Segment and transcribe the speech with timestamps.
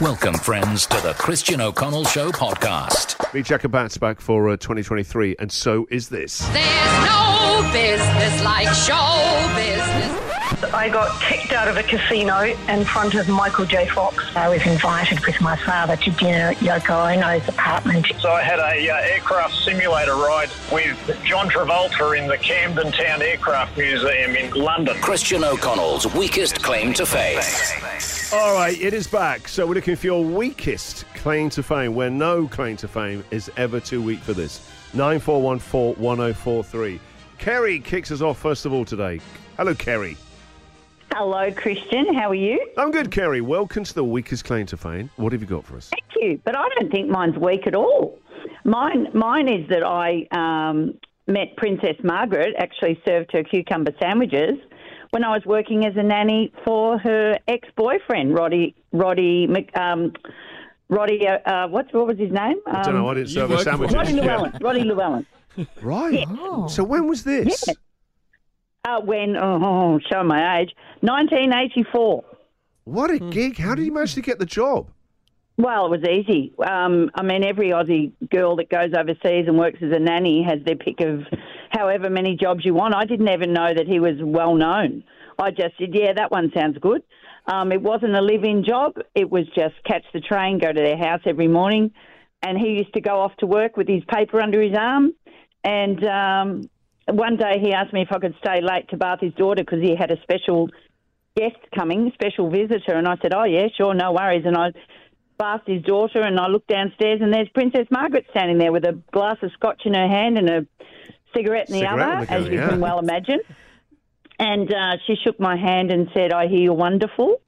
[0.00, 3.32] Welcome, friends, to the Christian O'Connell Show podcast.
[3.34, 6.38] Beach Bat's back for uh, 2023, and so is this.
[6.38, 10.72] There's no business like show business.
[10.72, 13.86] I got kicked out of a casino in front of Michael J.
[13.88, 14.24] Fox.
[14.34, 18.06] I was invited with my father to dinner at Yoko Ono's apartment.
[18.20, 23.20] So I had a uh, aircraft simulator ride with John Travolta in the Camden Town
[23.20, 24.96] Aircraft Museum in London.
[25.02, 27.42] Christian O'Connell's weakest claim to fame.
[28.30, 29.48] All right, it is back.
[29.48, 33.50] So we're looking for your weakest claim to fame, where no claim to fame is
[33.56, 34.68] ever too weak for this.
[34.92, 37.00] 9414 1043.
[37.38, 39.18] Kerry kicks us off first of all today.
[39.56, 40.14] Hello, Kerry.
[41.14, 42.12] Hello, Christian.
[42.12, 42.60] How are you?
[42.76, 43.40] I'm good, Kerry.
[43.40, 45.08] Welcome to the weakest claim to fame.
[45.16, 45.88] What have you got for us?
[45.88, 46.38] Thank you.
[46.44, 48.18] But I don't think mine's weak at all.
[48.64, 54.58] Mine, mine is that I um, met Princess Margaret, actually served her cucumber sandwiches
[55.10, 60.12] when I was working as a nanny for her ex-boyfriend, Roddy, Roddy, um,
[60.88, 62.56] Roddy, uh, uh, what, what was his name?
[62.66, 63.08] I don't know.
[63.08, 63.92] I didn't serve a worked sandwich.
[63.92, 64.52] Roddy Llewellyn.
[64.60, 65.26] Roddy Llewellyn.
[65.82, 66.24] Right.
[66.68, 67.64] So when was this?
[67.66, 67.74] Yeah.
[68.86, 72.24] Uh, when, oh, show my age, 1984.
[72.84, 73.58] What a gig.
[73.58, 74.88] How did you manage to get the job?
[75.56, 76.54] Well, it was easy.
[76.64, 80.60] Um, I mean, every Aussie girl that goes overseas and works as a nanny has
[80.64, 81.24] their pick of
[81.70, 82.94] however many jobs you want.
[82.94, 85.04] I didn't even know that he was well known.
[85.38, 87.02] I just said, yeah, that one sounds good.
[87.46, 90.80] Um, it wasn't a live in job, it was just catch the train, go to
[90.80, 91.92] their house every morning.
[92.42, 95.14] And he used to go off to work with his paper under his arm.
[95.64, 96.70] And um,
[97.08, 99.80] one day he asked me if I could stay late to bath his daughter because
[99.80, 100.68] he had a special
[101.36, 102.94] guest coming, special visitor.
[102.94, 104.44] And I said, oh, yeah, sure, no worries.
[104.44, 104.72] And I
[105.38, 109.00] bathed his daughter and I looked downstairs and there's Princess Margaret standing there with a
[109.12, 110.66] glass of scotch in her hand and a
[111.34, 112.68] cigarette in the Cigarette other, in the as you yeah.
[112.68, 113.40] can well imagine.
[114.38, 117.40] And uh, she shook my hand and said, I hear you're wonderful.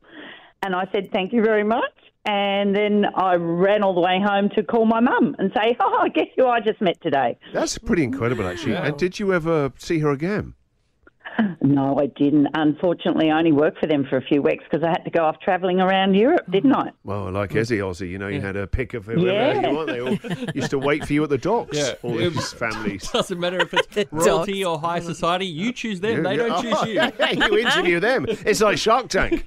[0.63, 1.93] And I said, thank you very much.
[2.27, 6.07] And then I ran all the way home to call my mum and say, oh,
[6.15, 7.39] guess who I just met today?
[7.53, 8.75] That's pretty incredible, actually.
[8.75, 10.55] And did you ever see her again?
[11.63, 12.49] No, I didn't.
[12.55, 15.25] Unfortunately, I only worked for them for a few weeks because I had to go
[15.25, 16.91] off travelling around Europe, didn't I?
[17.05, 19.69] Well, like Ezzy Aussie, you know, you had a pick of whoever Yeah.
[19.71, 19.87] you want.
[19.89, 20.17] They all
[20.55, 21.77] used to wait for you at the docks.
[21.77, 21.95] Yeah.
[22.03, 23.09] All these families.
[23.13, 25.47] Doesn't matter if it's royalty or high society.
[25.47, 26.23] You choose them.
[26.23, 27.01] They don't choose you.
[27.51, 28.27] you interview them.
[28.29, 29.47] It's like Shark Tank.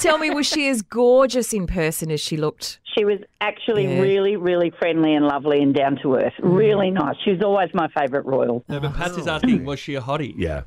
[0.00, 2.78] Tell me, was she as gorgeous in person as she looked?
[2.96, 4.00] She was actually Yeah.
[4.00, 6.34] really, really friendly and lovely and down to earth.
[6.40, 6.56] Mm.
[6.56, 7.16] Really nice.
[7.24, 8.64] She was always my favourite royal.
[8.68, 9.20] No, but Pat's oh.
[9.20, 10.34] is asking, was she a hottie?
[10.36, 10.62] Yeah.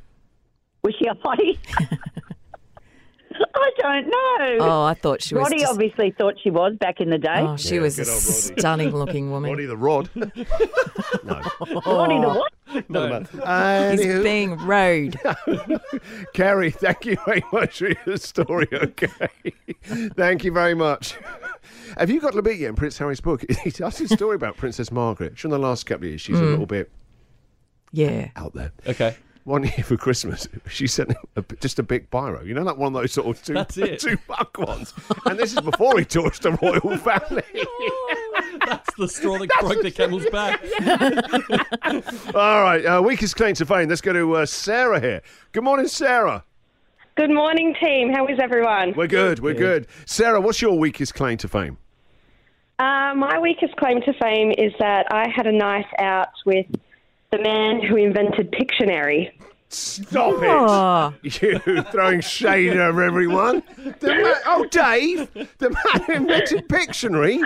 [0.85, 1.57] Was she a hottie?
[3.55, 4.65] I don't know.
[4.65, 5.41] Oh, I thought she was.
[5.41, 7.39] Roddy just- obviously thought she was back in the day.
[7.39, 8.61] oh, she Yeah, was a good old Roddy.
[8.61, 9.49] stunning looking woman.
[9.49, 10.09] Roddy the Rod.
[10.15, 10.23] no.
[10.25, 12.37] Roddy the oh.
[12.37, 12.53] what?
[12.87, 13.19] No.
[13.19, 13.29] He's
[14.01, 15.19] Anywho, being rude.
[16.33, 19.31] Kerry, thank you very much for your story, okay?
[20.15, 21.15] thank you very much.
[21.97, 23.43] Have you got a bit yet in Prince Harry's book?
[23.63, 25.43] He tells a story about Princess Margaret.
[25.43, 26.51] In the last couple of years, she's a hmm.
[26.51, 26.91] little bit
[27.91, 28.29] Yeah.
[28.35, 28.71] out there.
[28.87, 29.15] Okay.
[29.45, 32.43] One year for Christmas, she sent him a, just a big biro.
[32.43, 33.99] You know, like one of those sort of two, That's it.
[34.01, 34.91] two buck ones.
[35.25, 37.43] And this is before he touched the royal family.
[38.65, 40.63] That's the straw that broke the camel's back.
[42.35, 43.87] All right, uh, weakest claim to fame.
[43.87, 45.21] Let's go to uh, Sarah here.
[45.51, 46.43] Good morning, Sarah.
[47.15, 48.11] Good morning, team.
[48.11, 48.93] How is everyone?
[48.95, 49.39] We're good.
[49.39, 49.85] We're good.
[50.05, 51.77] Sarah, what's your weakest claim to fame?
[52.79, 56.65] Uh, my weakest claim to fame is that I had a night out with
[57.35, 59.31] the man who invented Pictionary.
[59.69, 61.13] Stop Oh.
[61.23, 61.41] it!
[61.41, 63.63] You throwing shade over everyone.
[63.99, 67.41] The ma- oh, Dave, the man who invented Pictionary.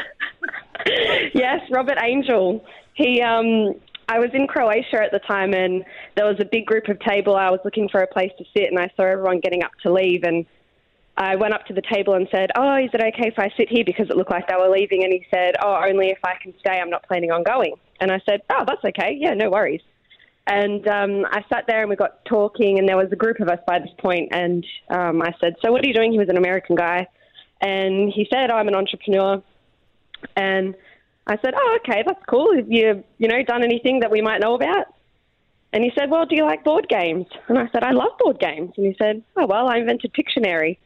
[1.33, 2.63] yes, Robert Angel.
[2.93, 3.73] He, um,
[4.09, 5.83] I was in Croatia at the time, and
[6.15, 7.35] there was a big group of table.
[7.35, 9.91] I was looking for a place to sit, and I saw everyone getting up to
[9.91, 10.45] leave, and
[11.17, 13.69] I went up to the table and said, "Oh, is it okay if I sit
[13.69, 16.35] here?" Because it looked like they were leaving, and he said, "Oh, only if I
[16.41, 16.79] can stay.
[16.79, 19.17] I'm not planning on going." And I said, "Oh, that's okay.
[19.19, 19.81] Yeah, no worries."
[20.47, 23.49] And um, I sat there and we got talking, and there was a group of
[23.49, 24.31] us by this point.
[24.31, 27.07] point, and um, I said, "So what are you doing?" He was an American guy,
[27.61, 29.41] and he said, "I'm an entrepreneur."
[30.35, 30.75] And
[31.27, 32.55] I said, "Oh, okay, that's cool.
[32.55, 34.87] Have you, you know, done anything that we might know about?"
[35.71, 38.39] And he said, "Well, do you like board games?" And I said, "I love board
[38.39, 40.77] games." And he said, "Oh, well, I invented Pictionary."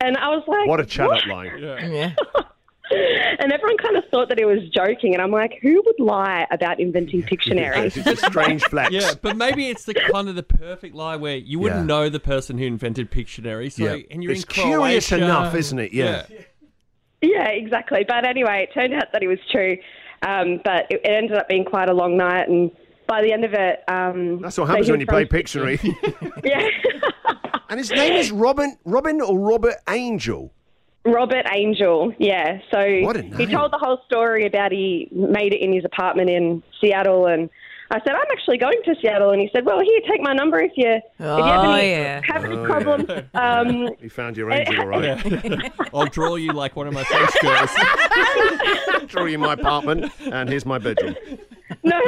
[0.00, 1.58] And I was like, What a chat "What?" up line.
[1.58, 2.14] Yeah.
[3.40, 5.14] And everyone kind of thought that he was joking.
[5.14, 7.86] And I'm like, who would lie about inventing Pictionary?
[7.86, 8.90] It's a strange flex.
[8.92, 11.86] Yeah, but maybe it's the kind of the perfect lie where you wouldn't Yeah.
[11.86, 13.72] know the person who invented Pictionary.
[13.72, 14.02] So, Yeah.
[14.10, 14.68] and you're It's in Croatia.
[14.68, 15.92] curious enough, isn't it?
[15.94, 16.26] Yeah.
[17.22, 18.04] yeah, exactly.
[18.06, 19.76] But anyway, it turned out that it was true.
[20.22, 22.48] Um, but it, it ended up being quite a long night.
[22.48, 22.70] And
[23.06, 25.78] by the end of it, um, That's what happens when you was play Pictionary.
[26.44, 26.66] Yeah.
[27.70, 30.52] and his name is Robin, Robin or Robert Angel.
[31.04, 32.58] Robert Angel, yeah.
[32.70, 36.28] So What a he told the whole story about he made it in his apartment
[36.30, 37.48] in Seattle, and
[37.90, 40.60] I said, I'm actually going to Seattle, and he said, Well, here, take my number
[40.60, 42.20] if you if you have Oh, any, yeah.
[42.24, 43.08] have any Oh, problems.
[43.34, 45.72] Um, He found your angel, all right.
[45.94, 47.70] I'll draw you like one of my French girls.
[49.10, 51.16] Draw you my apartment, and here's my bedroom.
[51.82, 52.00] No,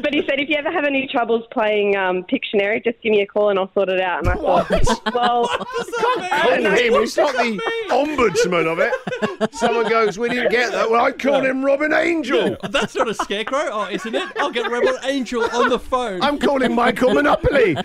[0.00, 3.20] but he said, if you ever have any troubles playing um, Pictionary, just give me
[3.22, 4.20] a call and I'll sort it out.
[4.20, 6.22] And I thought, well, Call
[6.52, 6.74] him.
[7.00, 7.60] He's not the
[7.90, 9.54] ombudsman of it.
[9.54, 10.90] Someone goes, we didn't get that.
[10.90, 12.56] Well, I called him Robin Angel.
[12.70, 14.28] That's not a scarecrow, oh, isn't it?
[14.36, 16.22] I'll get Rebel Angel on the phone.
[16.22, 17.76] I'm calling Michael Monopoly.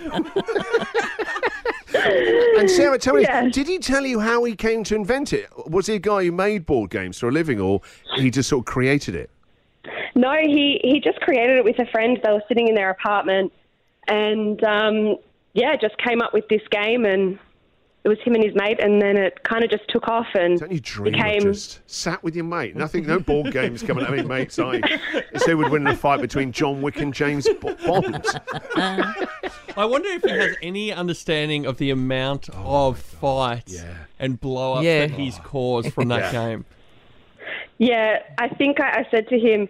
[2.57, 3.47] and Sarah, tell me, Yeah.
[3.49, 5.49] did he tell you how he came to invent it?
[5.67, 7.81] Was he a guy who made board games for a living, or
[8.15, 9.29] he just sort of created it?
[10.17, 12.19] No, he, he just created it with a friend.
[12.23, 13.53] They were sitting in their apartment
[14.07, 15.15] and, um,
[15.53, 17.37] yeah, just came up with this game and
[18.03, 20.59] it was him and his mate and then it kind of just took off and
[20.59, 21.47] Don't you dream became...
[21.49, 22.75] of just sat with your mate?
[22.75, 24.57] Nothing, no board games coming at me, mates.
[24.57, 24.81] I
[25.33, 28.25] it's who would win in a fight between John Wick and James B- Bond.
[28.75, 33.93] I wonder if he has any understanding of the amount of fights Yeah.
[34.19, 35.07] and blow ups Yeah.
[35.07, 36.47] that he's caused from that Yeah.
[36.49, 36.65] game.
[37.79, 39.67] Yeah, I think I, I said to him,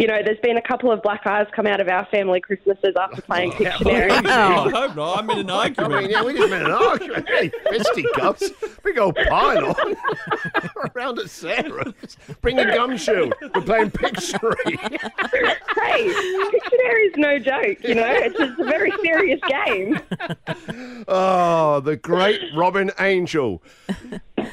[0.00, 2.94] you know, there's been a couple of black eyes come out of our family Christmases
[2.98, 4.10] after playing Pictionary.
[4.10, 5.18] I hope not.
[5.18, 5.92] I'm in an I argument.
[5.92, 7.28] mean, yeah, we just made an argument.
[7.28, 8.50] Hey, fisticuffs,
[8.82, 9.96] big old pile on
[10.96, 12.16] around at Sarah's.
[12.40, 13.34] Bring a gum shield.
[13.42, 14.78] We're playing Pictionary.
[14.80, 16.08] hey,
[16.50, 20.00] Pictionary is no joke, you know, it's, it's a very serious game.
[21.08, 23.62] Oh, the great Robin Angel.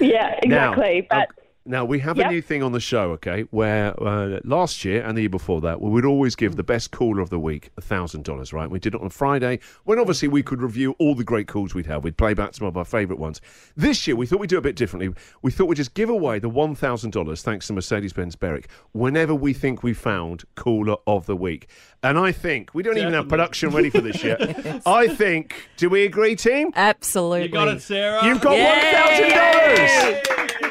[0.01, 1.07] Yeah, exactly.
[1.09, 1.36] Now, but uh,
[1.67, 3.43] now we have a new thing on the show, okay?
[3.51, 6.91] Where uh, last year and the year before that, we would always give the best
[6.91, 8.69] caller of the week thousand dollars, right?
[8.69, 11.75] We did it on a Friday when obviously we could review all the great calls
[11.75, 12.03] we'd have.
[12.03, 13.41] We'd play back some of our favourite ones.
[13.75, 15.13] This year we thought we'd do a bit differently.
[15.41, 19.35] We thought we'd just give away the one thousand dollars thanks to Mercedes-Benz Berwick whenever
[19.35, 21.67] we think we found caller of the week.
[22.03, 24.81] And I think we don't even have production ready for this yet.
[24.85, 25.69] I think.
[25.77, 26.71] Do we agree, team?
[26.75, 27.47] Absolutely.
[27.47, 28.23] You got it, Sarah.
[28.25, 30.21] You've got one thousand dollars.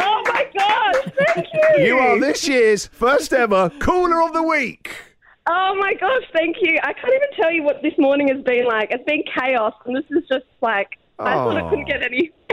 [0.00, 1.46] oh my gosh, thank
[1.78, 1.84] you.
[1.84, 4.96] You are this year's first ever caller of the week.
[5.48, 6.76] Oh my gosh, thank you.
[6.82, 8.90] I can't even tell you what this morning has been like.
[8.90, 12.32] It's been chaos, and this is just like I thought I couldn't get any.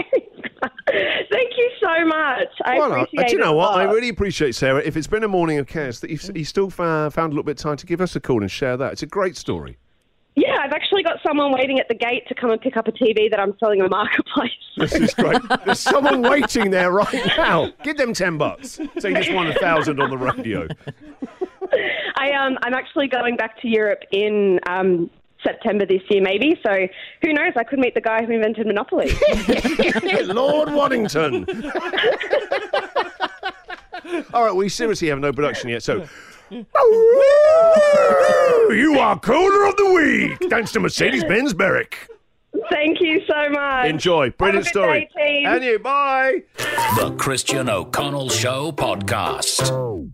[0.88, 2.48] thank you so much.
[2.66, 3.76] I Well, uh, appreciate do you know what?
[3.76, 4.82] I really appreciate Sarah.
[4.84, 7.60] If it's been a morning of chaos, that you've, you still found a little bit
[7.60, 8.94] of time to give us a call and share that.
[8.94, 9.78] It's a great story.
[10.36, 12.92] Yeah, I've actually got someone waiting at the gate to come and pick up a
[12.92, 14.52] TV that I'm selling on a marketplace.
[14.76, 15.40] This is great.
[15.66, 17.72] There's someone waiting there right now.
[17.84, 18.80] Give them ten bucks.
[18.98, 20.68] So you just won a thousand on the radio.
[22.16, 25.12] I um I'm actually going back to Europe in um
[25.44, 26.60] September this year maybe.
[26.66, 26.88] So
[27.22, 27.54] who knows?
[27.56, 29.12] I could meet the guy who invented Monopoly.
[30.34, 31.46] Lord Waddington.
[34.34, 36.08] All right, we seriously have no production yet, so.
[38.74, 42.08] You are caller of the week, thanks to Mercedes Benz Berwick.
[42.72, 43.86] Thank you so much.
[43.88, 44.30] Enjoy.
[44.32, 45.10] Brilliant Have a good story.
[45.16, 45.48] day, team.
[45.48, 46.44] And you, bye.
[46.98, 50.14] The Christian O'Connell Show Podcast.